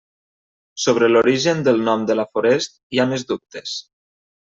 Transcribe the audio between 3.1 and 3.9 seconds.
més dubtes.